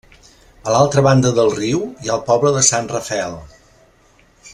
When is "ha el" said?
2.11-2.25